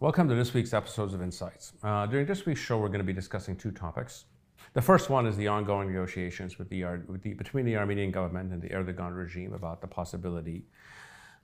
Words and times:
Welcome 0.00 0.28
to 0.28 0.36
this 0.36 0.54
week's 0.54 0.74
episodes 0.74 1.12
of 1.12 1.22
Insights. 1.22 1.72
Uh, 1.82 2.06
during 2.06 2.24
this 2.24 2.46
week's 2.46 2.60
show, 2.60 2.78
we're 2.78 2.86
going 2.86 3.00
to 3.00 3.04
be 3.04 3.12
discussing 3.12 3.56
two 3.56 3.72
topics. 3.72 4.26
The 4.74 4.80
first 4.80 5.10
one 5.10 5.26
is 5.26 5.36
the 5.36 5.48
ongoing 5.48 5.88
negotiations 5.88 6.56
with 6.56 6.68
the, 6.68 6.84
with 7.08 7.20
the, 7.22 7.34
between 7.34 7.64
the 7.64 7.76
Armenian 7.76 8.12
government 8.12 8.52
and 8.52 8.62
the 8.62 8.68
Erdogan 8.68 9.16
regime 9.16 9.54
about 9.54 9.80
the 9.80 9.88
possibility 9.88 10.66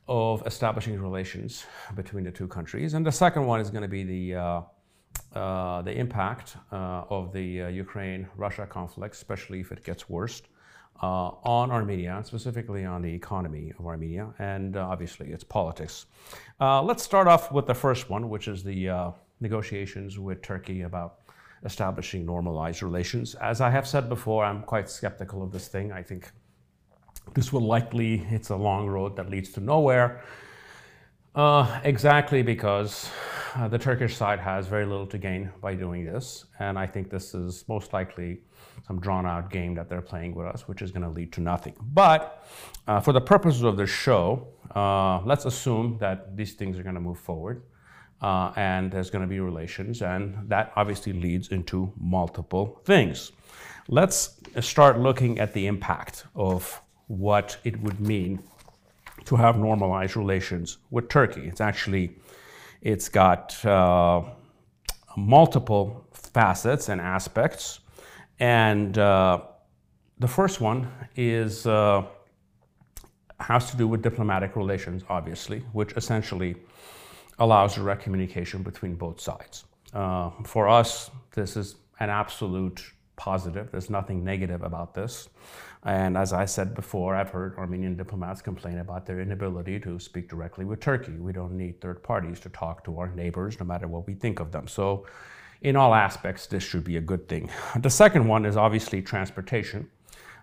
of 0.07 0.47
establishing 0.47 1.03
relations 1.03 1.67
between 1.97 2.23
the 2.23 2.31
two 2.31 2.47
countries. 2.47 2.95
And 2.95 3.05
the 3.05 3.11
second 3.11 3.45
one 3.45 3.59
is 3.59 3.71
going 3.71 3.83
to 3.83 3.89
be 3.89 4.05
the, 4.05 4.37
uh, 4.37 4.61
uh, 5.35 5.83
the 5.83 5.91
impact 5.91 6.57
uh, 6.71 7.07
of 7.11 7.33
the 7.33 7.63
uh, 7.63 7.69
Ukraine 7.71 8.29
Russia 8.37 8.67
conflict, 8.67 9.17
especially 9.17 9.59
if 9.59 9.73
it 9.73 9.83
gets 9.83 10.09
worse, 10.09 10.43
on 11.03 11.71
Armenia, 11.71 12.23
specifically 12.25 12.85
on 12.85 13.03
the 13.03 13.13
economy 13.13 13.73
of 13.79 13.87
Armenia, 13.87 14.33
and 14.39 14.77
uh, 14.77 14.89
obviously 14.89 15.33
its 15.33 15.45
politics. 15.45 16.07
let's 16.61 17.03
start 17.03 17.29
off 17.29 17.53
with 17.53 17.67
the 17.67 17.75
first 17.75 18.09
one, 18.09 18.29
which 18.29 18.49
is 18.49 18.63
the 18.63 19.13
negotiations 19.41 20.19
with 20.19 20.41
Turkey 20.41 20.83
about 20.83 21.19
establishing 21.65 22.27
normalized 22.27 22.83
relations. 22.83 23.35
As 23.37 23.61
I 23.61 23.71
have 23.71 23.87
said 23.87 24.09
before, 24.09 24.45
I'm 24.45 24.63
quite 24.63 24.89
skeptical 24.89 25.43
of 25.43 25.51
this 25.51 25.69
thing. 25.69 25.93
I 25.93 26.03
think 26.03 26.31
this 27.35 27.53
will 27.53 27.67
likely, 27.67 28.27
it's 28.31 28.51
a 28.51 28.57
long 28.57 28.87
road 28.87 29.17
that 29.17 29.31
leads 29.31 29.51
to 29.53 29.61
nowhere. 29.61 30.23
Uh, 31.35 31.81
exactly 31.85 32.43
because 32.43 33.11
uh, 33.55 33.69
the 33.69 33.79
Turkish 33.79 34.17
side 34.17 34.41
has 34.41 34.67
very 34.67 34.85
little 34.85 35.07
to 35.07 35.19
gain 35.19 35.51
by 35.61 35.75
doing 35.75 36.05
this. 36.05 36.45
And 36.59 36.79
I 36.79 36.87
think 36.87 37.11
this 37.11 37.35
is 37.35 37.65
most 37.69 37.93
likely 37.93 38.41
some 38.87 39.01
drawn 39.01 39.27
out 39.27 39.51
game 39.51 39.75
that 39.75 39.89
they're 39.89 40.03
playing 40.03 40.35
with 40.35 40.47
us, 40.47 40.67
which 40.67 40.83
is 40.83 40.91
going 40.91 41.03
to 41.03 41.09
lead 41.09 41.33
to 41.33 41.41
nothing. 41.41 41.75
But 41.81 42.47
uh, 42.87 43.01
for 43.01 43.13
the 43.13 43.21
purposes 43.21 43.63
of 43.63 43.77
this 43.77 43.91
show, 43.91 44.49
uh, 44.75 45.21
let's 45.25 45.45
assume 45.45 45.99
that 46.01 46.37
these 46.37 46.55
things 46.55 46.79
are 46.79 46.83
going 46.83 46.97
to 46.97 47.01
move 47.01 47.19
forward. 47.19 47.63
Uh, 48.21 48.53
and 48.57 48.91
there's 48.91 49.11
going 49.11 49.21
to 49.21 49.29
be 49.29 49.39
relations, 49.39 50.01
and 50.01 50.49
that 50.49 50.73
obviously 50.77 51.13
leads 51.13 51.49
into 51.49 51.93
multiple 51.99 52.81
things. 52.85 53.33
Let's 53.89 54.41
start 54.61 54.99
looking 54.99 55.39
at 55.39 55.53
the 55.53 55.67
impact 55.67 56.25
of 56.35 56.81
what 57.09 57.59
it 57.65 57.79
would 57.83 58.01
mean 58.01 58.43
to 59.27 59.37
have 59.37 59.59
normalized 59.59 60.17
relations 60.17 60.79
with 60.91 61.09
Turkey. 61.11 61.43
It's 61.43 61.61
actually, 61.61 62.17
it's 62.85 63.09
got 63.09 63.65
uh, 63.65 64.23
multiple 65.17 66.07
facets 66.13 66.89
and 66.91 67.01
aspects. 67.01 67.81
And 68.39 68.97
uh, 68.99 69.41
the 70.19 70.29
first 70.29 70.61
one 70.61 70.89
is 71.17 71.67
uh, 71.67 72.05
has 73.41 73.71
to 73.71 73.77
do 73.77 73.89
with 73.89 74.03
diplomatic 74.03 74.55
relations, 74.55 75.03
obviously, 75.09 75.61
which 75.73 75.93
essentially 75.95 76.57
allows 77.39 77.75
direct 77.75 78.03
communication 78.03 78.63
between 78.63 78.95
both 78.95 79.21
sides. 79.21 79.65
Uh, 79.93 80.31
for 80.45 80.69
us, 80.69 81.11
this 81.35 81.57
is 81.57 81.77
an 82.01 82.11
absolute 82.11 82.93
positive. 83.17 83.71
There's 83.71 83.91
nothing 83.91 84.23
negative 84.25 84.63
about 84.63 84.95
this. 84.95 85.29
And 85.85 86.17
as 86.17 86.33
I 86.33 86.47
said 86.47 86.75
before, 86.75 87.15
I've 87.15 87.29
heard 87.29 87.57
Armenian 87.59 87.95
diplomats 87.97 88.41
complain 88.41 88.79
about 88.79 89.05
their 89.05 89.21
inability 89.21 89.79
to 89.81 90.01
speak 90.01 90.31
directly 90.31 90.65
with 90.65 90.81
Turkey. 90.81 91.13
We 91.13 91.33
don't 91.33 91.53
need 91.53 91.81
third 91.81 92.03
parties 92.03 92.41
to 92.41 92.49
talk 92.49 92.85
to 92.85 92.99
our 92.99 93.09
neighbors, 93.09 93.61
no 93.61 93.67
matter 93.67 93.87
what 93.87 94.07
we 94.07 94.15
think 94.15 94.41
of 94.41 94.51
them. 94.51 94.67
So, 94.67 95.07
in 95.61 95.77
all 95.77 95.95
aspects, 95.95 96.47
this 96.47 96.63
should 96.63 96.85
be 96.85 96.97
a 96.97 97.01
good 97.01 97.29
thing. 97.29 97.51
The 97.79 97.91
second 97.91 98.27
one 98.27 98.47
is 98.47 98.57
obviously 98.57 99.03
transportation. 99.03 99.91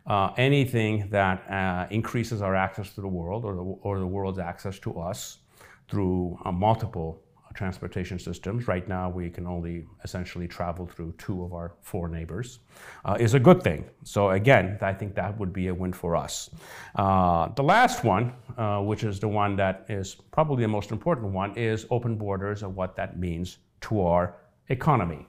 Uh, 0.06 0.32
anything 0.38 1.08
that 1.10 1.48
uh, 1.50 1.88
increases 1.92 2.42
our 2.42 2.56
access 2.56 2.94
to 2.96 3.02
the 3.02 3.08
world 3.08 3.46
or 3.46 3.56
the, 3.56 3.62
or 3.62 4.00
the 4.00 4.08
world's 4.08 4.40
access 4.40 4.80
to 4.80 5.00
us 5.00 5.40
through 5.88 6.40
uh, 6.44 6.52
multiple 6.52 7.22
transportation 7.54 8.20
systems. 8.20 8.68
Right 8.68 8.88
now, 8.88 9.10
we 9.10 9.30
can 9.30 9.48
only 9.48 9.86
essentially 10.04 10.48
travel 10.48 10.86
through 10.86 11.14
two 11.18 11.44
of 11.44 11.54
our 11.54 11.74
four 11.82 12.08
neighbors, 12.08 12.60
uh, 13.06 13.18
is 13.20 13.34
a 13.34 13.40
good 13.40 13.62
thing. 13.64 13.86
So, 14.04 14.32
again, 14.32 14.78
I 14.82 14.94
think 14.94 15.16
that 15.16 15.38
would 15.40 15.54
be 15.54 15.68
a 15.68 15.74
win 15.74 15.94
for 15.94 16.16
us. 16.16 16.50
Uh, 16.96 17.50
the 17.56 17.64
last 17.64 18.04
one, 18.04 18.34
uh, 18.58 18.82
which 18.82 19.04
is 19.04 19.20
the 19.20 19.28
one 19.28 19.56
that 19.58 19.86
is 19.90 20.16
probably 20.32 20.64
the 20.64 20.70
most 20.70 20.92
important 20.92 21.32
one, 21.34 21.56
is 21.58 21.86
open 21.90 22.16
borders 22.16 22.64
and 22.64 22.76
what 22.76 22.96
that 22.96 23.20
means 23.20 23.58
to 23.82 24.02
our 24.02 24.36
economy. 24.70 25.28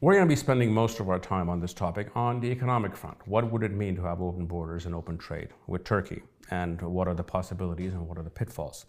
We're 0.00 0.14
going 0.14 0.26
to 0.26 0.32
be 0.32 0.36
spending 0.36 0.70
most 0.70 1.00
of 1.00 1.08
our 1.08 1.18
time 1.18 1.48
on 1.48 1.60
this 1.60 1.72
topic 1.72 2.14
on 2.14 2.38
the 2.38 2.48
economic 2.48 2.94
front. 2.94 3.16
What 3.26 3.50
would 3.50 3.62
it 3.62 3.72
mean 3.72 3.96
to 3.96 4.02
have 4.02 4.20
open 4.20 4.44
borders 4.44 4.84
and 4.84 4.94
open 4.94 5.16
trade 5.16 5.48
with 5.66 5.82
Turkey? 5.84 6.22
And 6.50 6.82
what 6.82 7.08
are 7.08 7.14
the 7.14 7.22
possibilities 7.22 7.94
and 7.94 8.06
what 8.06 8.18
are 8.18 8.22
the 8.22 8.28
pitfalls? 8.28 8.84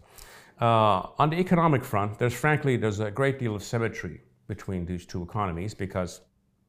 Uh, 0.60 1.08
on 1.18 1.28
the 1.30 1.36
economic 1.36 1.84
front, 1.84 2.18
there's 2.18 2.34
frankly 2.34 2.76
there's 2.76 3.00
a 3.00 3.10
great 3.10 3.38
deal 3.38 3.54
of 3.54 3.62
symmetry 3.62 4.20
between 4.48 4.86
these 4.86 5.04
two 5.04 5.22
economies 5.22 5.74
because, 5.74 6.20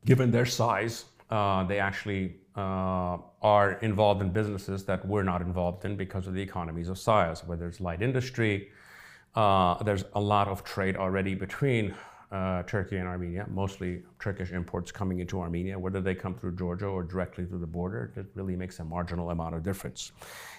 given 0.05 0.29
their 0.31 0.45
size, 0.45 1.05
uh, 1.29 1.63
they 1.63 1.79
actually 1.79 2.35
uh, 2.55 3.17
are 3.41 3.73
involved 3.81 4.21
in 4.21 4.29
businesses 4.29 4.83
that 4.85 5.05
we're 5.07 5.23
not 5.23 5.41
involved 5.41 5.85
in 5.85 5.95
because 5.95 6.27
of 6.27 6.33
the 6.33 6.41
economies 6.41 6.89
of 6.89 6.97
size. 6.97 7.45
Whether 7.45 7.67
it's 7.67 7.79
light 7.79 8.01
industry, 8.01 8.69
uh, 9.35 9.81
there's 9.83 10.03
a 10.13 10.19
lot 10.19 10.47
of 10.47 10.63
trade 10.63 10.97
already 10.97 11.35
between 11.35 11.93
uh, 12.31 12.63
Turkey 12.63 12.97
and 12.97 13.07
Armenia, 13.07 13.45
mostly 13.49 14.03
Turkish 14.19 14.51
imports 14.51 14.91
coming 14.91 15.19
into 15.19 15.39
Armenia, 15.39 15.79
whether 15.79 16.01
they 16.01 16.13
come 16.13 16.33
through 16.35 16.55
Georgia 16.55 16.87
or 16.87 17.03
directly 17.03 17.45
through 17.45 17.59
the 17.59 17.67
border, 17.67 18.11
it 18.17 18.25
really 18.35 18.55
makes 18.55 18.79
a 18.79 18.83
marginal 18.83 19.29
amount 19.29 19.55
of 19.55 19.63
difference. 19.63 20.11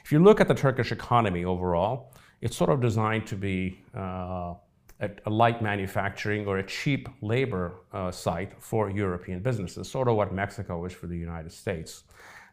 If 0.02 0.12
you 0.12 0.18
look 0.18 0.40
at 0.40 0.48
the 0.48 0.54
Turkish 0.54 0.92
economy 0.92 1.44
overall, 1.44 2.14
it's 2.40 2.56
sort 2.56 2.70
of 2.70 2.80
designed 2.80 3.26
to 3.26 3.36
be 3.36 3.80
uh, 3.96 4.54
a, 5.00 5.30
light 5.30 5.62
manufacturing 5.62 6.46
or 6.46 6.58
a 6.58 6.66
cheap 6.66 7.08
labor 7.20 7.74
uh, 7.92 8.10
site 8.10 8.52
for 8.60 8.90
European 8.90 9.40
businesses, 9.40 9.88
sort 9.90 10.08
of 10.08 10.16
what 10.16 10.32
Mexico 10.32 10.84
is 10.84 10.92
for 10.92 11.06
the 11.06 11.16
United 11.16 11.52
States. 11.52 12.04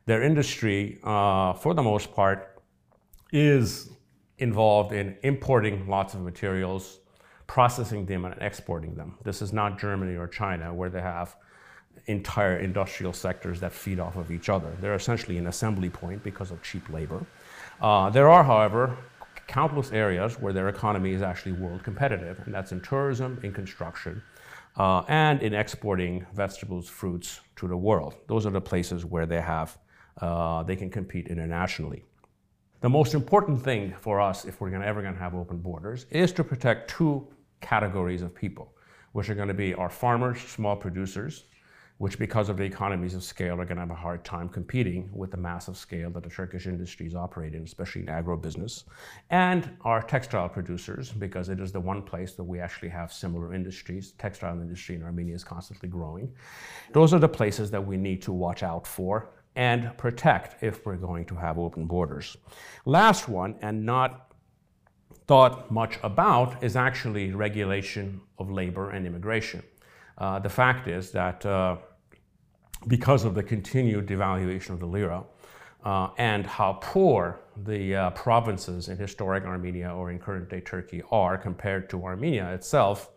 Their 0.06 0.22
industry, 0.23 1.00
uh, 1.03 1.53
for 1.53 1.73
the 1.73 1.81
most 1.81 2.13
part, 2.13 2.62
is 3.31 3.90
involved 4.38 4.91
in 4.91 5.18
importing 5.23 5.88
lots 5.88 6.13
of 6.13 6.22
materials, 6.22 7.00
processing 7.47 8.06
them, 8.06 8.25
and 8.25 8.35
exporting 8.41 8.96
them. 8.96 9.17
This 9.23 9.41
is 9.41 9.52
not 9.53 9.79
Germany 9.79 10.16
or 10.16 10.28
China, 10.28 10.73
where 10.73 10.90
they 10.90 11.02
have 11.02 11.35
entire 12.07 12.57
industrial 12.57 13.13
sectors 13.13 13.59
that 13.62 13.72
feed 13.72 14.00
off 14.00 14.16
of 14.16 14.31
each 14.31 14.50
other. 14.50 14.72
They're 14.79 14.96
essentially 14.96 15.38
an 15.38 15.47
assembly 15.47 15.90
point 15.90 16.23
because 16.23 16.52
of 16.52 16.62
cheap 16.62 16.88
labor. 16.90 17.25
Uh, 17.81 18.09
there 18.09 18.29
are, 18.29 18.44
however, 18.44 18.96
countless 19.47 19.91
areas 19.91 20.39
where 20.39 20.53
their 20.53 20.69
economy 20.69 21.13
is 21.13 21.22
actually 21.22 21.53
world 21.53 21.83
competitive, 21.83 22.39
and 22.45 22.53
that's 22.53 22.72
in 22.72 22.81
tourism, 22.81 23.39
in 23.44 23.53
construction, 23.53 24.22
uh, 24.78 25.03
and 25.07 25.41
in 25.41 25.53
exporting 25.53 26.25
vegetables, 26.33 26.89
fruits 26.89 27.41
to 27.55 27.67
the 27.67 27.78
world. 27.78 28.16
Those 28.28 28.45
are 28.45 28.51
the 28.51 28.61
places 28.61 29.05
where 29.05 29.25
they 29.25 29.41
have 29.41 29.78
uh, 30.22 30.63
they 30.63 30.75
can 30.75 30.89
compete 30.89 31.28
internationally. 31.28 32.03
The 32.81 32.89
most 32.89 33.13
important 33.13 33.61
thing 33.61 33.94
for 34.00 34.22
us, 34.22 34.45
if 34.45 34.61
we're 34.61 34.69
gonna, 34.69 34.85
ever 34.85 35.01
going 35.01 35.13
to 35.13 35.19
have 35.19 35.35
open 35.35 35.57
borders, 35.57 36.05
is 36.09 36.31
to 36.34 36.44
protect 36.44 36.89
two 36.89 37.28
categories 37.61 38.22
of 38.22 38.34
people, 38.34 38.73
which 39.11 39.29
are 39.29 39.35
going 39.35 39.47
to 39.47 39.53
be 39.53 39.73
our 39.73 39.89
farmers, 39.89 40.39
small 40.39 40.75
producers, 40.75 41.45
which 41.97 42.19
because 42.19 42.50
of 42.50 42.57
the 42.57 42.63
economies 42.63 43.16
of 43.16 43.23
scale 43.23 43.53
are 43.53 43.66
going 43.66 43.78
to 43.78 43.81
have 43.81 43.89
a 43.89 43.95
hard 43.95 44.25
time 44.25 44.50
competing 44.50 45.09
with 45.13 45.31
the 45.31 45.38
massive 45.38 45.78
scale 45.78 46.09
that 46.09 46.23
the 46.23 46.29
Turkish 46.29 46.67
industries 46.67 47.16
operate 47.16 47.56
in, 47.56 47.63
especially 47.63 48.01
in 48.01 48.09
agro-business, 48.09 48.83
and 49.29 49.69
our 49.81 50.01
textile 50.01 50.50
producers, 50.50 51.11
because 51.13 51.47
it 51.47 51.59
is 51.61 51.72
the 51.72 51.79
one 51.79 52.01
place 52.01 52.34
that 52.34 52.44
we 52.44 52.59
actually 52.59 52.89
have 52.89 53.13
similar 53.13 53.53
industries. 53.53 54.11
Textile 54.17 54.59
industry 54.59 54.95
in 54.95 55.03
Armenia 55.03 55.35
is 55.35 55.44
constantly 55.45 55.88
growing. 55.88 56.34
Those 56.91 57.13
are 57.13 57.19
the 57.19 57.29
places 57.29 57.72
that 57.72 57.85
we 57.85 57.95
need 57.95 58.22
to 58.23 58.34
watch 58.34 58.61
out 58.61 58.85
for 58.85 59.31
and 59.55 59.97
protect 59.97 60.61
if 60.61 60.85
we're 60.85 60.97
going 60.97 61.23
to 61.25 61.35
have 61.35 61.57
open 61.57 61.85
borders. 61.85 62.35
Last 62.84 63.29
one, 63.29 63.55
and 63.61 63.85
not 63.85 64.34
thought 65.28 65.72
much 65.72 65.97
about, 66.03 66.61
is 66.61 66.75
actually 66.75 67.31
regulation 67.31 68.19
of 68.37 68.52
labor 68.52 68.90
and 68.90 69.08
immigration. 69.08 69.64
Uh, 70.17 70.40
the 70.40 70.49
fact 70.49 70.87
is 70.87 71.11
that 71.11 71.46
uh, 71.46 71.78
because 72.87 73.23
of 73.23 73.35
the 73.35 73.43
continued 73.43 74.07
devaluation 74.07 74.72
of 74.72 74.79
the 74.79 74.85
lira 74.85 75.23
uh, 75.83 76.09
and 76.17 76.45
how 76.45 76.73
poor 76.81 77.39
the 77.66 77.95
uh, 77.95 78.09
provinces 78.11 78.89
in 78.89 78.97
historic 78.97 79.43
Armenia 79.45 79.93
or 79.93 80.11
in 80.11 80.19
current 80.19 80.49
day 80.49 80.59
Turkey 80.59 81.01
are 81.11 81.37
compared 81.37 81.89
to 81.89 82.03
Armenia 82.03 82.51
itself, 82.53 83.11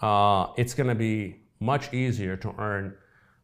uh, 0.00 0.48
it's 0.56 0.74
going 0.74 0.88
to 0.88 0.94
be 0.94 1.36
much 1.60 1.92
easier 1.92 2.36
to 2.36 2.54
earn 2.58 2.94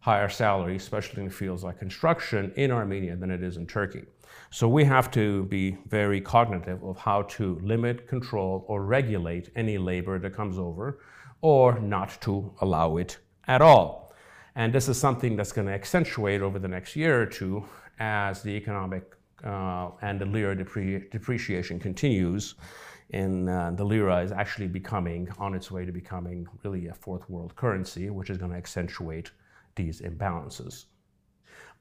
higher 0.01 0.29
salaries, 0.29 0.83
especially 0.83 1.23
in 1.23 1.31
fields 1.31 1.63
like 1.63 1.79
construction, 1.79 2.53
in 2.57 2.71
Armenia 2.71 3.15
than 3.15 3.31
it 3.31 3.43
is 3.43 3.57
in 3.57 3.67
Turkey. 3.67 4.03
So 4.51 4.69
we 4.69 4.85
have 4.85 5.11
to 5.13 5.45
be 5.45 5.79
very 5.87 6.21
cognitive 6.21 6.83
of 6.83 6.99
how 6.99 7.23
to 7.23 7.59
limit, 7.63 8.09
control, 8.09 8.65
or 8.69 8.85
regulate 8.85 9.51
any 9.55 9.79
labor 9.79 10.19
that 10.19 10.35
comes 10.35 10.59
over 10.59 10.99
or 11.41 11.79
not 11.79 12.21
to 12.23 12.53
allow 12.61 12.97
it 12.97 13.19
at 13.47 13.63
all. 13.63 14.02
And 14.55 14.73
this 14.73 14.89
is 14.89 14.99
something 14.99 15.37
that's 15.37 15.53
going 15.53 15.67
to 15.67 15.73
accentuate 15.73 16.43
over 16.43 16.59
the 16.59 16.69
next 16.69 16.95
year 16.95 17.21
or 17.21 17.27
two 17.27 17.65
as 17.99 18.43
the 18.43 18.51
economic 18.51 19.17
uh, 19.45 19.91
and 20.03 20.21
the 20.21 20.27
lira 20.27 20.55
depre 20.55 21.11
depreciation 21.11 21.81
continues 21.81 22.55
and 23.13 23.49
uh, 23.49 23.71
the 23.73 23.85
lira 23.85 24.23
is 24.23 24.33
actually 24.33 24.67
becoming 24.67 25.29
on 25.39 25.55
its 25.55 25.71
way 25.71 25.85
to 25.85 25.93
becoming 25.93 26.47
really 26.65 26.89
a 26.89 26.95
fourth 26.95 27.29
world 27.29 27.55
currency, 27.57 28.09
which 28.09 28.31
is 28.31 28.39
going 28.39 28.51
to 28.51 28.57
accentuate 28.57 29.31
these 29.75 30.01
imbalances. 30.01 30.87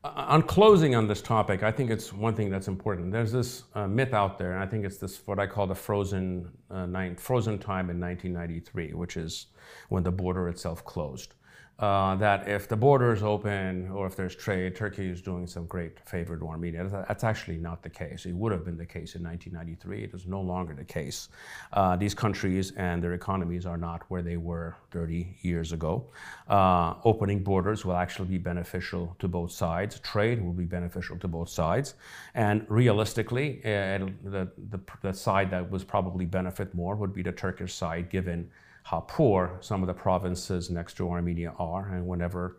Uh, 0.04 0.12
on 0.16 0.42
closing 0.42 0.94
on 0.96 1.08
this 1.08 1.22
topic, 1.22 1.64
I 1.64 1.72
think 1.72 1.90
it's 1.90 2.12
one 2.12 2.36
thing 2.36 2.50
that's 2.50 2.68
important. 2.68 3.12
There's 3.12 3.32
this 3.32 3.64
uh, 3.76 3.88
myth 3.88 4.14
out 4.14 4.38
there, 4.38 4.54
and 4.54 4.62
I 4.62 4.66
think 4.66 4.84
it's 4.84 4.98
this 4.98 5.26
what 5.26 5.40
I 5.40 5.48
call 5.48 5.68
the 5.68 5.76
frozen 5.76 6.50
uh, 6.70 6.86
nine, 6.86 7.16
frozen 7.16 7.58
time 7.58 7.90
in 7.90 8.00
1993, 8.00 8.94
which 8.94 9.16
is 9.16 9.48
when 9.90 10.04
the 10.04 10.12
border 10.12 10.50
itself 10.50 10.84
closed 10.84 11.36
uh, 11.82 12.16
that 12.16 12.48
if 12.48 12.68
the 12.68 12.76
border 12.76 13.12
is 13.12 13.24
open 13.24 13.90
or 13.90 14.06
if 14.06 14.16
there's 14.16 14.36
trade, 14.36 14.76
Turkey 14.76 15.10
is 15.10 15.20
doing 15.20 15.48
some 15.48 15.66
great 15.66 16.00
favor 16.08 16.38
to 16.38 16.48
Armenia. 16.48 16.88
That's 17.08 17.24
actually 17.24 17.58
not 17.58 17.82
the 17.82 17.90
case. 17.90 18.28
It 18.28 18.34
would 18.34 18.52
have 18.52 18.64
been 18.64 18.78
the 18.78 18.86
case 18.86 19.16
in 19.16 19.24
1993. 19.24 20.04
It 20.04 20.14
is 20.14 20.28
no 20.28 20.42
longer 20.42 20.76
the 20.76 20.84
case. 20.84 21.30
Uh, 21.74 21.96
these 21.96 22.14
countries 22.14 22.72
and 22.78 23.04
their 23.04 23.14
economies 23.14 23.66
are 23.66 23.78
not 23.78 24.04
where 24.10 24.22
they 24.22 24.38
were 24.38 24.76
30 24.92 25.36
years 25.42 25.72
ago. 25.72 26.06
Uh, 26.48 26.94
opening 27.04 27.44
borders 27.44 27.84
will 27.84 27.96
actually 27.96 28.28
be 28.28 28.38
beneficial 28.38 29.16
to 29.18 29.28
both 29.28 29.52
sides. 29.52 30.00
Trade 30.02 30.40
will 30.40 30.54
be 30.54 30.66
beneficial 30.66 31.18
to 31.18 31.28
both 31.28 31.50
sides. 31.50 31.96
And 32.36 32.64
realistically, 32.70 33.60
uh, 33.66 34.06
the, 34.24 34.48
the, 34.70 34.80
the 35.02 35.14
side 35.14 35.50
that 35.50 35.72
was 35.72 35.84
probably 35.84 36.26
benefit 36.26 36.76
more 36.76 36.96
would 36.96 37.14
be 37.14 37.24
the 37.24 37.32
Turkish 37.32 37.74
side, 37.74 38.12
given 38.12 38.52
how 38.84 39.02
poor 39.08 39.58
some 39.62 39.82
of 39.84 39.88
the 39.88 39.94
provinces 39.94 40.70
next 40.70 40.96
to 40.96 41.10
Armenia 41.10 41.54
are. 41.58 41.94
And 41.94 42.08
whenever 42.08 42.58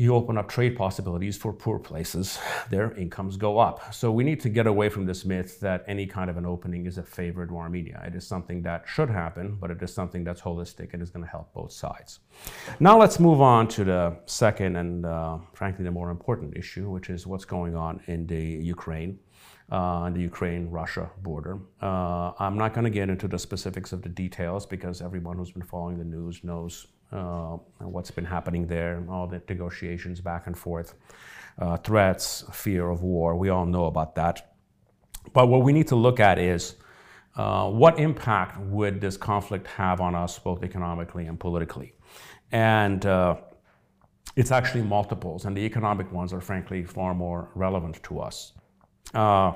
you 0.00 0.14
open 0.14 0.38
up 0.38 0.48
trade 0.48 0.74
possibilities 0.76 1.36
for 1.36 1.52
poor 1.52 1.78
places, 1.78 2.38
their 2.70 2.92
incomes 2.92 3.36
go 3.36 3.58
up. 3.58 3.92
So 3.92 4.10
we 4.10 4.24
need 4.24 4.40
to 4.40 4.48
get 4.48 4.66
away 4.66 4.88
from 4.88 5.04
this 5.04 5.26
myth 5.26 5.60
that 5.60 5.84
any 5.86 6.06
kind 6.06 6.30
of 6.30 6.38
an 6.38 6.46
opening 6.46 6.86
is 6.86 6.96
a 6.96 7.02
favor 7.02 7.46
to 7.46 7.54
Armenia. 7.54 8.02
It 8.06 8.14
is 8.14 8.26
something 8.26 8.62
that 8.62 8.84
should 8.86 9.10
happen, 9.10 9.58
but 9.60 9.70
it 9.70 9.82
is 9.82 9.92
something 9.92 10.24
that's 10.24 10.40
holistic 10.40 10.94
and 10.94 11.02
is 11.02 11.10
going 11.10 11.26
to 11.26 11.30
help 11.30 11.52
both 11.52 11.72
sides. 11.72 12.20
Now 12.80 12.98
let's 12.98 13.20
move 13.20 13.42
on 13.42 13.68
to 13.68 13.84
the 13.84 14.16
second 14.24 14.76
and 14.76 15.04
uh, 15.04 15.36
frankly 15.52 15.84
the 15.84 15.90
more 15.90 16.08
important 16.10 16.56
issue, 16.56 16.88
which 16.88 17.10
is 17.10 17.26
what's 17.26 17.44
going 17.44 17.76
on 17.76 18.00
in 18.06 18.26
the 18.26 18.42
Ukraine 18.42 19.18
uh, 19.70 20.10
the 20.10 20.20
Ukraine-Russia 20.20 21.10
border. 21.22 21.58
Uh, 21.80 22.32
I'm 22.38 22.56
not 22.56 22.74
going 22.74 22.84
to 22.84 22.90
get 22.90 23.08
into 23.08 23.28
the 23.28 23.38
specifics 23.38 23.92
of 23.92 24.02
the 24.02 24.08
details 24.08 24.66
because 24.66 25.00
everyone 25.00 25.36
who's 25.36 25.52
been 25.52 25.62
following 25.62 25.98
the 25.98 26.04
news 26.04 26.42
knows 26.42 26.86
uh, 27.12 27.56
what's 27.78 28.10
been 28.10 28.24
happening 28.24 28.66
there, 28.66 28.96
and 28.96 29.08
all 29.08 29.26
the 29.26 29.40
negotiations 29.48 30.20
back 30.20 30.46
and 30.46 30.56
forth, 30.56 30.94
threats, 31.84 32.44
fear 32.52 32.88
of 32.88 33.02
war. 33.02 33.36
We 33.36 33.48
all 33.48 33.66
know 33.66 33.86
about 33.86 34.14
that. 34.14 34.54
But 35.32 35.48
what 35.48 35.62
we 35.62 35.72
need 35.72 35.88
to 35.88 35.96
look 35.96 36.20
at 36.20 36.38
is 36.38 36.76
uh, 37.36 37.68
what 37.70 37.98
impact 37.98 38.58
would 38.60 39.00
this 39.00 39.16
conflict 39.16 39.66
have 39.66 40.00
on 40.00 40.14
us, 40.14 40.38
both 40.38 40.62
economically 40.64 41.26
and 41.26 41.38
politically? 41.38 41.94
And 42.52 43.04
uh, 43.06 43.36
it's 44.36 44.50
actually 44.50 44.82
multiples, 44.82 45.44
and 45.44 45.56
the 45.56 45.60
economic 45.60 46.10
ones 46.12 46.32
are 46.32 46.40
frankly 46.40 46.84
far 46.84 47.14
more 47.14 47.50
relevant 47.54 48.02
to 48.04 48.20
us 48.20 48.52
uh, 49.14 49.52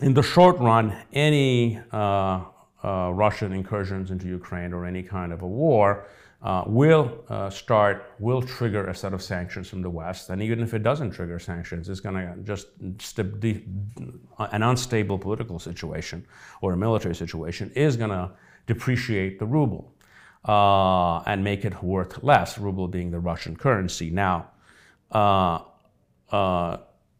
in 0.00 0.14
the 0.14 0.22
short 0.22 0.58
run, 0.58 0.96
any 1.12 1.80
uh, 1.92 2.42
uh, 2.82 3.10
Russian 3.12 3.52
incursions 3.52 4.10
into 4.10 4.26
Ukraine 4.26 4.72
or 4.72 4.84
any 4.84 5.02
kind 5.02 5.32
of 5.32 5.42
a 5.42 5.46
war 5.46 6.06
uh, 6.42 6.62
will 6.66 7.24
uh, 7.28 7.50
start, 7.50 8.12
will 8.18 8.42
trigger 8.42 8.86
a 8.88 8.94
set 8.94 9.12
of 9.12 9.22
sanctions 9.22 9.68
from 9.68 9.82
the 9.82 9.90
West. 9.90 10.30
And 10.30 10.42
even 10.42 10.60
if 10.60 10.74
it 10.74 10.82
doesn't 10.82 11.12
trigger 11.12 11.38
sanctions, 11.38 11.88
it's 11.88 12.00
going 12.00 12.14
to 12.14 12.36
just 12.42 12.68
an 14.38 14.62
unstable 14.62 15.18
political 15.18 15.58
situation 15.58 16.26
or 16.60 16.74
a 16.74 16.76
military 16.76 17.14
situation 17.14 17.72
is 17.74 17.96
going 17.96 18.10
to 18.10 18.30
depreciate 18.66 19.38
the 19.38 19.46
ruble 19.46 19.92
uh, 20.44 21.20
and 21.20 21.42
make 21.42 21.64
it 21.64 21.82
worth 21.82 22.22
less, 22.22 22.58
ruble 22.58 22.86
being 22.86 23.10
the 23.10 23.18
Russian 23.18 23.56
currency. 23.56 24.10
Now, 24.10 24.50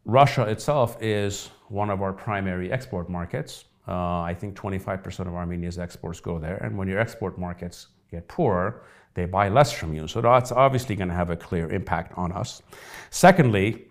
Russia 0.07 0.43
itself 0.43 0.97
is 1.01 1.49
one 1.67 1.89
of 1.89 2.01
our 2.01 2.13
primary 2.13 2.71
export 2.71 3.09
markets. 3.09 3.65
Uh, 3.89 4.21
I 4.21 4.33
think 4.33 4.55
25% 4.55 5.27
of 5.27 5.35
Armenia's 5.35 5.77
exports 5.77 6.21
go 6.21 6.39
there. 6.39 6.55
And 6.63 6.77
when 6.77 6.87
your 6.87 6.97
export 6.97 7.37
markets 7.37 7.87
get 8.09 8.25
poorer, 8.29 8.83
they 9.15 9.25
buy 9.25 9.49
less 9.49 9.73
from 9.73 9.93
you. 9.93 10.07
So 10.07 10.21
that's 10.21 10.53
obviously 10.53 10.95
going 10.95 11.09
to 11.09 11.13
have 11.13 11.29
a 11.29 11.35
clear 11.35 11.69
impact 11.69 12.17
on 12.17 12.31
us. 12.31 12.61
Secondly, 13.09 13.87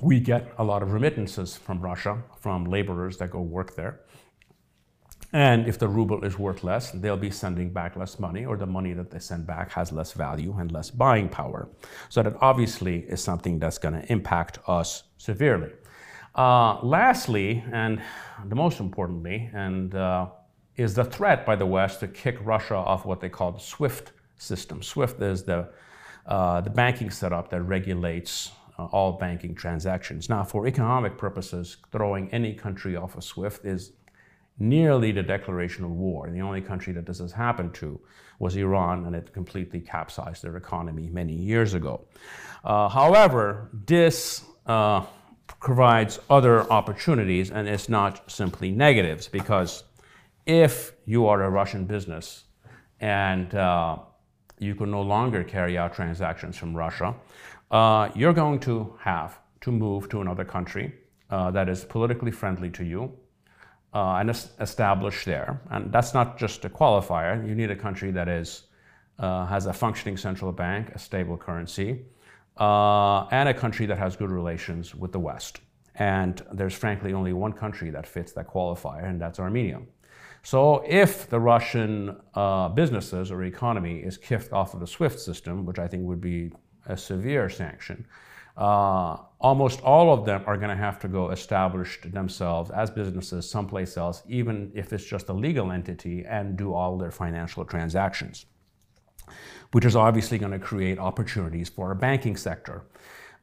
we 0.00 0.20
get 0.20 0.54
a 0.56 0.64
lot 0.64 0.82
of 0.82 0.92
remittances 0.92 1.54
from 1.54 1.80
Russia, 1.80 2.22
from 2.40 2.64
laborers 2.64 3.18
that 3.18 3.30
go 3.30 3.42
work 3.42 3.76
there. 3.76 4.00
And 5.32 5.66
if 5.66 5.78
the 5.78 5.88
ruble 5.88 6.24
is 6.24 6.38
worth 6.38 6.62
less, 6.62 6.90
they'll 6.92 7.16
be 7.16 7.30
sending 7.30 7.70
back 7.70 7.96
less 7.96 8.18
money, 8.18 8.46
or 8.46 8.56
the 8.56 8.66
money 8.66 8.92
that 8.92 9.10
they 9.10 9.18
send 9.18 9.46
back 9.46 9.72
has 9.72 9.92
less 9.92 10.12
value 10.12 10.54
and 10.58 10.70
less 10.72 10.90
buying 10.90 11.28
power. 11.28 11.68
So 12.08 12.22
that 12.22 12.34
obviously 12.40 13.00
is 13.08 13.22
something 13.22 13.58
that's 13.58 13.78
going 13.78 13.94
to 14.00 14.12
impact 14.12 14.58
us 14.66 15.04
severely. 15.18 15.72
Uh, 16.34 16.80
lastly, 16.82 17.64
and 17.72 18.00
the 18.46 18.54
most 18.54 18.78
importantly, 18.80 19.50
and 19.54 19.94
uh, 19.94 20.26
is 20.76 20.94
the 20.94 21.04
threat 21.04 21.46
by 21.46 21.56
the 21.56 21.66
West 21.66 22.00
to 22.00 22.08
kick 22.08 22.36
Russia 22.42 22.74
off 22.74 23.06
what 23.06 23.20
they 23.20 23.28
call 23.30 23.52
the 23.52 23.60
SWIFT 23.60 24.12
system. 24.36 24.82
SWIFT 24.82 25.22
is 25.22 25.44
the 25.44 25.68
uh, 26.26 26.60
the 26.60 26.70
banking 26.70 27.08
setup 27.08 27.50
that 27.50 27.62
regulates 27.62 28.50
uh, 28.78 28.84
all 28.86 29.12
banking 29.12 29.54
transactions. 29.54 30.28
Now, 30.28 30.42
for 30.42 30.66
economic 30.66 31.16
purposes, 31.16 31.76
throwing 31.92 32.28
any 32.32 32.52
country 32.52 32.96
off 32.96 33.16
of 33.16 33.22
SWIFT 33.22 33.64
is 33.64 33.92
nearly 34.58 35.12
the 35.12 35.22
declaration 35.22 35.84
of 35.84 35.90
war. 35.90 36.30
The 36.30 36.40
only 36.40 36.60
country 36.60 36.92
that 36.94 37.06
this 37.06 37.18
has 37.18 37.32
happened 37.32 37.74
to 37.74 38.00
was 38.38 38.56
Iran, 38.56 39.06
and 39.06 39.14
it 39.14 39.32
completely 39.32 39.80
capsized 39.80 40.42
their 40.42 40.56
economy 40.56 41.08
many 41.08 41.32
years 41.32 41.74
ago. 41.74 42.04
Uh, 42.64 42.88
however, 42.88 43.70
this 43.86 44.44
uh, 44.66 45.04
provides 45.60 46.18
other 46.28 46.70
opportunities, 46.70 47.50
and 47.50 47.68
it's 47.68 47.88
not 47.88 48.30
simply 48.30 48.70
negatives, 48.70 49.28
because 49.28 49.84
if 50.46 50.92
you 51.06 51.26
are 51.26 51.42
a 51.42 51.50
Russian 51.50 51.84
business 51.84 52.44
and 53.00 53.54
uh, 53.54 53.98
you 54.58 54.74
can 54.74 54.90
no 54.90 55.02
longer 55.02 55.44
carry 55.44 55.76
out 55.76 55.94
transactions 55.94 56.56
from 56.56 56.74
Russia, 56.74 57.14
uh, 57.70 58.08
you're 58.14 58.32
going 58.32 58.60
to 58.60 58.96
have 59.00 59.38
to 59.60 59.72
move 59.72 60.08
to 60.08 60.20
another 60.20 60.44
country 60.44 60.94
uh, 61.30 61.50
that 61.50 61.68
is 61.68 61.84
politically 61.84 62.30
friendly 62.30 62.70
to 62.70 62.84
you, 62.84 63.12
uh, 63.96 64.18
and 64.20 64.28
establish 64.60 65.24
there. 65.24 65.58
And 65.70 65.90
that's 65.90 66.12
not 66.12 66.36
just 66.38 66.64
a 66.66 66.68
qualifier. 66.68 67.32
You 67.48 67.54
need 67.54 67.70
a 67.70 67.80
country 67.86 68.10
that 68.10 68.28
is, 68.28 68.64
uh, 69.18 69.46
has 69.46 69.64
a 69.64 69.72
functioning 69.72 70.18
central 70.18 70.52
bank, 70.52 70.90
a 70.94 70.98
stable 70.98 71.38
currency, 71.38 72.04
uh, 72.58 73.20
and 73.38 73.48
a 73.48 73.54
country 73.54 73.86
that 73.86 73.98
has 73.98 74.14
good 74.14 74.30
relations 74.30 74.94
with 74.94 75.12
the 75.12 75.18
West. 75.18 75.60
And 75.94 76.34
there's 76.52 76.74
frankly 76.74 77.14
only 77.14 77.32
one 77.32 77.54
country 77.54 77.88
that 77.90 78.06
fits 78.06 78.32
that 78.32 78.46
qualifier, 78.48 79.08
and 79.08 79.18
that's 79.18 79.40
Armenia. 79.40 79.80
So 80.42 80.84
if 80.86 81.30
the 81.30 81.40
Russian 81.40 82.16
uh, 82.34 82.68
businesses 82.68 83.32
or 83.32 83.44
economy 83.44 84.00
is 84.00 84.18
kicked 84.18 84.52
off 84.52 84.74
of 84.74 84.80
the 84.80 84.86
SWIFT 84.86 85.18
system, 85.18 85.64
which 85.64 85.78
I 85.78 85.88
think 85.88 86.02
would 86.04 86.20
be 86.20 86.52
a 86.84 86.98
severe 86.98 87.48
sanction, 87.48 88.06
uh, 88.56 89.16
almost 89.40 89.80
all 89.82 90.12
of 90.12 90.24
them 90.24 90.42
are 90.46 90.56
going 90.56 90.70
to 90.70 90.76
have 90.76 90.98
to 91.00 91.08
go 91.08 91.30
establish 91.30 92.00
themselves 92.02 92.70
as 92.70 92.90
businesses 92.90 93.48
someplace 93.48 93.96
else, 93.96 94.22
even 94.28 94.70
if 94.74 94.92
it's 94.92 95.04
just 95.04 95.28
a 95.28 95.32
legal 95.32 95.70
entity, 95.70 96.24
and 96.24 96.56
do 96.56 96.72
all 96.72 96.96
their 96.96 97.10
financial 97.10 97.64
transactions, 97.64 98.46
which 99.72 99.84
is 99.84 99.94
obviously 99.94 100.38
going 100.38 100.52
to 100.52 100.58
create 100.58 100.98
opportunities 100.98 101.68
for 101.68 101.88
our 101.88 101.94
banking 101.94 102.36
sector. 102.36 102.84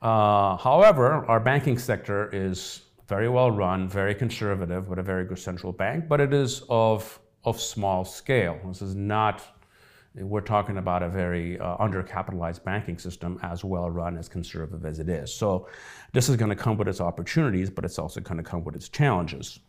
Uh, 0.01 0.57
however, 0.57 1.25
our 1.27 1.39
banking 1.39 1.77
sector 1.77 2.29
is 2.33 2.81
very 3.07 3.29
well 3.29 3.51
run, 3.51 3.87
very 3.87 4.15
conservative, 4.15 4.87
with 4.89 4.99
a 4.99 5.03
very 5.03 5.25
good 5.25 5.39
central 5.39 5.71
bank, 5.71 6.07
but 6.07 6.19
it 6.19 6.33
is 6.33 6.63
of, 6.69 7.19
of 7.43 7.59
small 7.59 8.03
scale. 8.03 8.59
This 8.67 8.81
is 8.81 8.95
not 8.95 9.43
we're 10.15 10.41
talking 10.41 10.77
about 10.77 11.01
a 11.01 11.09
very 11.09 11.59
uh, 11.59 11.77
undercapitalized 11.77 12.63
banking 12.63 12.99
system 12.99 13.39
as 13.41 13.63
well 13.63 13.89
run 13.89 14.17
as 14.17 14.29
conservative 14.29 14.85
as 14.85 14.99
it 14.99 15.09
is. 15.09 15.33
So 15.33 15.67
this 16.11 16.29
is 16.29 16.35
going 16.35 16.49
to 16.49 16.55
come 16.55 16.77
with 16.77 16.87
its 16.87 17.01
opportunities, 17.01 17.69
but 17.69 17.83
it's 17.83 17.97
also 17.97 18.21
going 18.21 18.37
to 18.37 18.43
come 18.43 18.63
with 18.63 18.75
its 18.75 18.89
challenges. 18.89 19.59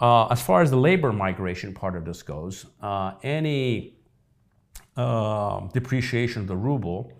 Uh, 0.00 0.26
as 0.26 0.42
far 0.42 0.60
as 0.60 0.70
the 0.70 0.76
labor 0.76 1.12
migration 1.12 1.72
part 1.72 1.96
of 1.96 2.04
this 2.04 2.22
goes, 2.22 2.66
uh, 2.82 3.12
any 3.22 3.96
um, 4.96 5.70
depreciation 5.72 6.42
of 6.42 6.48
the 6.48 6.56
ruble 6.56 7.12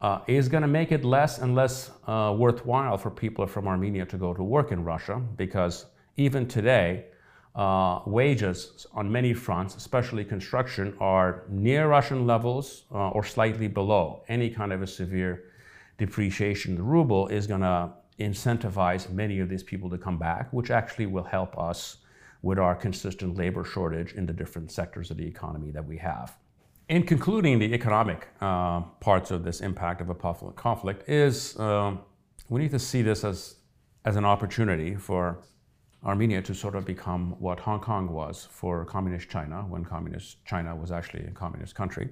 uh, 0.00 0.20
is 0.26 0.48
going 0.48 0.62
to 0.62 0.68
make 0.68 0.90
it 0.90 1.04
less 1.04 1.38
and 1.38 1.54
less 1.54 1.92
uh, 2.06 2.34
worthwhile 2.36 2.98
for 2.98 3.10
people 3.10 3.46
from 3.46 3.68
Armenia 3.68 4.04
to 4.06 4.16
go 4.16 4.34
to 4.34 4.42
work 4.42 4.72
in 4.72 4.82
Russia 4.82 5.22
because 5.36 5.86
even 6.16 6.46
today, 6.46 7.06
uh, 7.54 8.00
wages 8.06 8.86
on 8.92 9.10
many 9.10 9.32
fronts, 9.32 9.76
especially 9.76 10.24
construction, 10.24 10.94
are 11.00 11.44
near 11.48 11.88
Russian 11.88 12.26
levels 12.26 12.84
uh, 12.92 13.10
or 13.10 13.24
slightly 13.24 13.68
below. 13.68 14.24
Any 14.28 14.50
kind 14.50 14.72
of 14.72 14.82
a 14.82 14.86
severe 14.86 15.44
depreciation 15.98 16.74
the 16.74 16.82
ruble 16.82 17.28
is 17.28 17.46
going 17.46 17.60
to 17.60 17.92
incentivize 18.18 19.10
many 19.10 19.38
of 19.40 19.48
these 19.48 19.62
people 19.62 19.88
to 19.90 19.98
come 19.98 20.18
back, 20.18 20.52
which 20.52 20.70
actually 20.70 21.06
will 21.06 21.24
help 21.24 21.56
us 21.58 21.98
with 22.42 22.58
our 22.58 22.74
consistent 22.74 23.36
labor 23.36 23.64
shortage 23.64 24.12
in 24.14 24.26
the 24.26 24.32
different 24.32 24.70
sectors 24.70 25.10
of 25.10 25.16
the 25.16 25.26
economy 25.26 25.70
that 25.70 25.84
we 25.84 25.96
have. 25.96 26.36
In 26.88 27.04
concluding 27.04 27.58
the 27.58 27.72
economic 27.72 28.28
uh, 28.40 28.80
parts 29.00 29.30
of 29.30 29.42
this 29.42 29.60
impact 29.62 30.02
of 30.02 30.10
a 30.10 30.14
conflict 30.14 31.08
is 31.08 31.58
um, 31.58 32.00
we 32.50 32.60
need 32.60 32.72
to 32.72 32.78
see 32.78 33.00
this 33.00 33.24
as, 33.24 33.56
as 34.04 34.16
an 34.16 34.24
opportunity 34.24 34.94
for 34.94 35.38
Armenia 36.04 36.42
to 36.42 36.54
sort 36.54 36.74
of 36.74 36.84
become 36.84 37.34
what 37.38 37.58
Hong 37.60 37.80
Kong 37.80 38.10
was 38.10 38.46
for 38.50 38.84
communist 38.84 39.28
China 39.28 39.62
when 39.68 39.84
communist 39.84 40.44
China 40.44 40.76
was 40.76 40.92
actually 40.92 41.24
a 41.24 41.30
communist 41.30 41.74
country, 41.74 42.10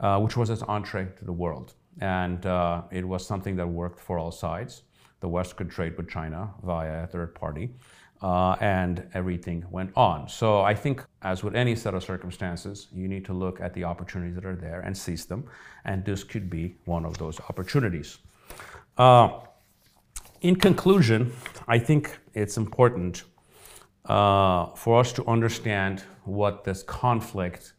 uh, 0.00 0.20
which 0.20 0.36
was 0.36 0.50
its 0.50 0.62
entree 0.62 1.08
to 1.18 1.24
the 1.24 1.32
world. 1.32 1.74
And 2.00 2.46
uh, 2.46 2.82
it 2.90 3.06
was 3.06 3.26
something 3.26 3.56
that 3.56 3.66
worked 3.66 4.00
for 4.00 4.18
all 4.18 4.30
sides. 4.30 4.82
The 5.20 5.28
West 5.28 5.56
could 5.56 5.70
trade 5.70 5.96
with 5.96 6.08
China 6.08 6.50
via 6.64 7.04
a 7.04 7.06
third 7.06 7.34
party, 7.34 7.70
uh, 8.22 8.56
and 8.60 9.08
everything 9.14 9.64
went 9.70 9.90
on. 9.96 10.28
So 10.28 10.62
I 10.62 10.74
think, 10.74 11.04
as 11.22 11.42
with 11.42 11.54
any 11.54 11.74
set 11.74 11.94
of 11.94 12.02
circumstances, 12.02 12.88
you 12.92 13.08
need 13.08 13.24
to 13.26 13.32
look 13.32 13.60
at 13.60 13.74
the 13.74 13.84
opportunities 13.84 14.34
that 14.36 14.44
are 14.44 14.56
there 14.56 14.80
and 14.80 14.96
seize 14.96 15.26
them, 15.26 15.44
and 15.84 16.04
this 16.04 16.24
could 16.24 16.48
be 16.48 16.76
one 16.84 17.04
of 17.04 17.18
those 17.18 17.40
opportunities. 17.40 18.18
Uh, 18.96 19.28
in 20.40 20.56
conclusion, 20.56 21.32
I 21.68 21.78
think 21.78 22.18
it's 22.34 22.56
important 22.56 23.24
uh, 24.06 24.66
for 24.74 25.00
us 25.00 25.12
to 25.12 25.26
understand 25.26 26.02
what 26.24 26.64
this 26.64 26.82
conflict 26.82 27.72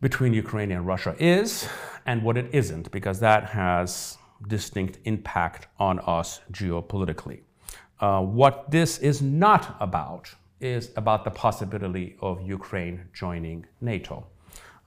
between 0.00 0.34
Ukraine 0.34 0.72
and 0.72 0.86
Russia 0.86 1.14
is 1.18 1.68
and 2.06 2.22
what 2.22 2.36
it 2.36 2.48
isn't, 2.52 2.90
because 2.90 3.20
that 3.20 3.44
has 3.44 4.18
distinct 4.48 4.98
impact 5.04 5.68
on 5.78 6.00
us 6.00 6.40
geopolitically. 6.50 7.40
Uh, 8.00 8.20
what 8.20 8.70
this 8.70 8.98
is 8.98 9.22
not 9.22 9.76
about 9.78 10.28
is 10.60 10.90
about 10.96 11.24
the 11.24 11.30
possibility 11.30 12.16
of 12.20 12.42
Ukraine 12.42 13.08
joining 13.12 13.64
NATO. 13.80 14.26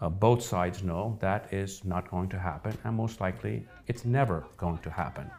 Uh, 0.02 0.10
both 0.10 0.44
sides 0.44 0.84
know 0.84 1.18
that 1.22 1.54
is 1.54 1.86
not 1.86 2.12
going 2.12 2.28
to 2.30 2.40
happen, 2.40 2.78
and 2.84 2.96
most 2.96 3.22
likely 3.22 3.66
it's 3.88 4.04
never 4.04 4.46
going 4.58 4.80
to 4.80 4.90
happen. 4.90 5.32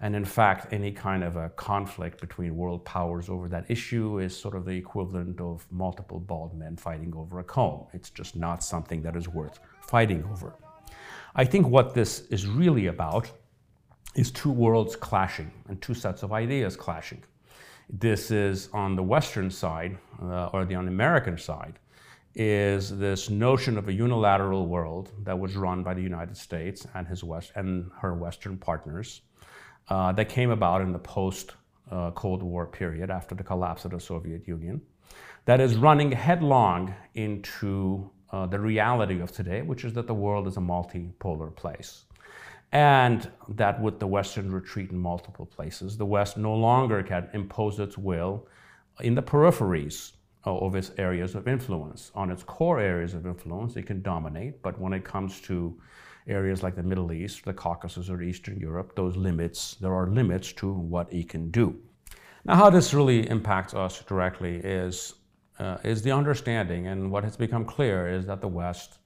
And 0.00 0.14
in 0.14 0.24
fact, 0.24 0.72
any 0.72 0.92
kind 0.92 1.24
of 1.24 1.36
a 1.36 1.48
conflict 1.50 2.20
between 2.20 2.54
world 2.54 2.84
powers 2.84 3.28
over 3.28 3.48
that 3.48 3.70
issue 3.70 4.18
is 4.18 4.36
sort 4.36 4.54
of 4.54 4.64
the 4.64 4.72
equivalent 4.72 5.40
of 5.40 5.66
multiple 5.70 6.20
bald 6.20 6.56
men 6.58 6.76
fighting 6.76 7.14
over 7.16 7.38
a 7.38 7.44
comb. 7.44 7.86
It's 7.94 8.10
just 8.10 8.36
not 8.36 8.62
something 8.62 9.02
that 9.02 9.16
is 9.16 9.28
worth 9.28 9.58
fighting 9.80 10.22
over. 10.30 10.54
I 11.34 11.44
think 11.44 11.66
what 11.68 11.94
this 11.94 12.20
is 12.28 12.46
really 12.46 12.86
about 12.86 13.30
is 14.14 14.30
two 14.30 14.50
worlds 14.50 14.96
clashing 14.96 15.50
and 15.68 15.80
two 15.80 15.94
sets 15.94 16.22
of 16.22 16.32
ideas 16.32 16.76
clashing. 16.76 17.22
This 17.88 18.30
is 18.30 18.68
on 18.72 18.96
the 18.96 19.02
Western 19.02 19.50
side, 19.50 19.96
uh, 20.22 20.46
or 20.52 20.64
the 20.64 20.74
on 20.74 20.88
American 20.88 21.38
side, 21.38 21.78
is 22.34 22.98
this 22.98 23.30
notion 23.30 23.78
of 23.78 23.88
a 23.88 23.92
unilateral 23.92 24.66
world 24.66 25.12
that 25.22 25.38
was 25.38 25.56
run 25.56 25.82
by 25.82 25.94
the 25.94 26.02
United 26.02 26.36
States 26.36 26.86
and 26.94 27.06
his 27.06 27.24
West 27.24 27.52
and 27.54 27.90
her 28.00 28.14
Western 28.14 28.58
partners 28.58 29.22
uh, 29.88 30.12
that 30.12 30.28
came 30.28 30.50
about 30.50 30.80
in 30.80 30.92
the 30.92 30.98
post 30.98 31.52
uh, 31.90 32.10
Cold 32.12 32.42
War 32.42 32.66
period 32.66 33.10
after 33.10 33.34
the 33.34 33.44
collapse 33.44 33.84
of 33.84 33.92
the 33.92 34.00
Soviet 34.00 34.46
Union 34.46 34.80
that 35.44 35.60
is 35.60 35.76
running 35.76 36.12
headlong 36.12 36.94
into 37.14 38.10
uh, 38.32 38.46
the 38.46 38.58
reality 38.58 39.20
of 39.20 39.32
today, 39.32 39.62
which 39.62 39.84
is 39.84 39.92
that 39.94 40.06
the 40.06 40.14
world 40.14 40.46
is 40.46 40.56
a 40.56 40.60
multipolar 40.60 41.54
place. 41.54 42.04
And 42.72 43.30
that 43.50 43.80
with 43.80 44.00
the 44.00 44.08
Western 44.08 44.50
retreat 44.50 44.90
in 44.90 44.98
multiple 44.98 45.46
places, 45.46 45.96
the 45.96 46.04
West 46.04 46.36
no 46.36 46.52
longer 46.52 47.02
can 47.02 47.28
impose 47.32 47.78
its 47.78 47.96
will 47.96 48.48
in 49.00 49.14
the 49.14 49.22
peripheries 49.22 50.12
of 50.44 50.74
its 50.74 50.90
areas 50.98 51.36
of 51.36 51.46
influence. 51.46 52.10
On 52.14 52.30
its 52.30 52.42
core 52.42 52.80
areas 52.80 53.14
of 53.14 53.24
influence, 53.24 53.76
it 53.76 53.86
can 53.86 54.02
dominate, 54.02 54.62
but 54.62 54.80
when 54.80 54.92
it 54.92 55.04
comes 55.04 55.40
to 55.42 55.80
areas 56.28 56.62
like 56.62 56.74
the 56.74 56.82
Middle 56.82 57.12
East, 57.12 57.44
the 57.44 57.52
Caucasus, 57.52 58.10
or 58.10 58.22
Eastern 58.22 58.58
Europe, 58.58 58.96
those 58.96 59.16
limits, 59.16 59.76
there 59.80 59.94
are 59.94 60.08
limits 60.08 60.52
to 60.54 60.72
what 60.72 61.12
it 61.12 61.28
can 61.28 61.50
do. 61.50 61.76
Now, 62.44 62.56
how 62.56 62.70
this 62.70 62.94
really 62.94 63.28
impacts 63.28 63.74
us 63.74 64.02
directly 64.02 64.56
is, 64.56 65.14
uh, 65.58 65.78
is 65.84 66.02
the 66.02 66.12
understanding, 66.12 66.86
and 66.88 67.10
what 67.10 67.24
has 67.24 67.36
become 67.36 67.64
clear 67.64 68.08
is 68.08 68.26
that 68.26 68.40
the 68.40 68.48
West 68.48 68.98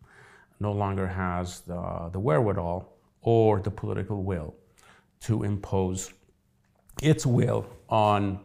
no 0.61 0.73
longer 0.73 1.07
has 1.07 1.61
the, 1.63 2.11
the 2.13 2.21
wherewithal 2.21 2.97
or 3.23 3.61
the 3.61 3.71
political 3.71 4.23
will 4.23 4.55
to 5.21 5.43
impose 5.43 6.13
its 7.03 7.25
will 7.25 7.67
on 7.89 8.41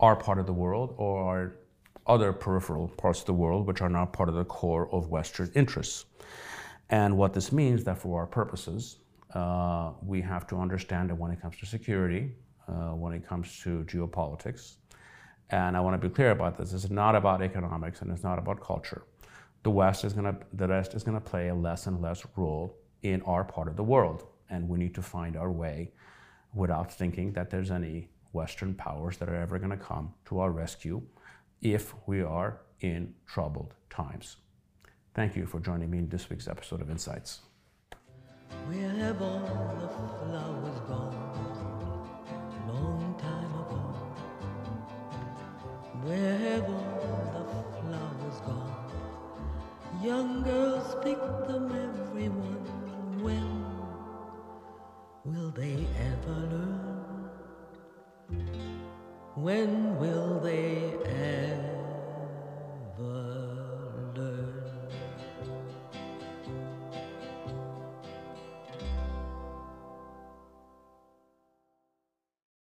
our 0.00 0.16
part 0.16 0.38
of 0.38 0.46
the 0.46 0.52
world 0.52 0.94
or 0.98 1.56
other 2.06 2.32
peripheral 2.32 2.88
parts 2.88 3.20
of 3.20 3.26
the 3.26 3.34
world 3.34 3.66
which 3.66 3.80
are 3.80 3.88
not 3.88 4.12
part 4.12 4.28
of 4.28 4.34
the 4.34 4.44
core 4.44 4.88
of 4.92 5.08
Western 5.08 5.50
interests. 5.54 6.04
And 6.90 7.16
what 7.16 7.32
this 7.34 7.52
means 7.52 7.84
that 7.84 7.98
for 7.98 8.20
our 8.20 8.26
purposes, 8.26 8.98
uh, 9.34 9.92
we 10.02 10.20
have 10.22 10.46
to 10.48 10.56
understand 10.56 11.10
that 11.10 11.16
when 11.16 11.30
it 11.30 11.40
comes 11.40 11.58
to 11.58 11.66
security, 11.66 12.32
uh, 12.68 12.94
when 12.94 13.12
it 13.12 13.26
comes 13.26 13.60
to 13.60 13.84
geopolitics, 13.84 14.76
and 15.50 15.76
I 15.76 15.80
want 15.80 16.00
to 16.00 16.08
be 16.08 16.12
clear 16.12 16.30
about 16.30 16.56
this, 16.56 16.72
it's 16.72 16.90
not 16.90 17.14
about 17.14 17.42
economics 17.42 18.02
and 18.02 18.10
it's 18.10 18.24
not 18.24 18.38
about 18.38 18.60
culture. 18.60 19.02
The 19.62 19.70
West 19.70 20.04
is 20.04 20.12
going 20.12 20.32
to, 20.32 20.38
the 20.52 20.66
West 20.66 20.94
is 20.94 21.02
going 21.02 21.18
to 21.20 21.24
play 21.24 21.48
a 21.48 21.54
less 21.54 21.86
and 21.86 22.00
less 22.00 22.24
role 22.36 22.76
in 23.02 23.22
our 23.22 23.44
part 23.44 23.68
of 23.68 23.76
the 23.76 23.84
world, 23.84 24.24
and 24.50 24.68
we 24.68 24.78
need 24.78 24.94
to 24.94 25.02
find 25.02 25.36
our 25.36 25.50
way 25.50 25.92
without 26.54 26.92
thinking 26.92 27.32
that 27.32 27.50
there's 27.50 27.70
any 27.70 28.08
Western 28.32 28.74
powers 28.74 29.16
that 29.18 29.28
are 29.28 29.34
ever 29.34 29.58
going 29.58 29.70
to 29.70 29.76
come 29.76 30.14
to 30.26 30.40
our 30.40 30.50
rescue 30.50 31.02
if 31.62 31.94
we 32.06 32.22
are 32.22 32.60
in 32.80 33.14
troubled 33.26 33.74
times. 33.90 34.36
Thank 35.16 35.34
you 35.34 35.46
for 35.46 35.60
joining 35.60 35.90
me 35.90 35.96
in 35.96 36.10
this 36.10 36.28
week's 36.28 36.46
episode 36.46 36.82
of 36.82 36.90
Insights. 36.90 37.40
Where 38.66 38.90
have 38.90 39.22
all 39.22 39.40
the 39.80 39.88
flowers 39.88 40.80
gone? 40.80 41.16
Long 42.68 43.14
time 43.18 43.54
ago. 43.62 43.80
Where 46.04 46.36
have 46.36 46.64
all 46.68 47.32
the 47.32 47.64
flowers 47.80 48.40
gone? 48.44 48.92
Young 50.04 50.42
girls 50.42 50.94
pick 51.02 51.16